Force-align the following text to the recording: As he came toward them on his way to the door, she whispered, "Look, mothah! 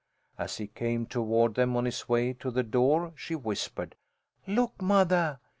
As 0.35 0.57
he 0.57 0.65
came 0.65 1.05
toward 1.05 1.53
them 1.53 1.77
on 1.77 1.85
his 1.85 2.09
way 2.09 2.33
to 2.33 2.49
the 2.49 2.63
door, 2.63 3.13
she 3.15 3.35
whispered, 3.35 3.93
"Look, 4.47 4.81
mothah! 4.81 5.37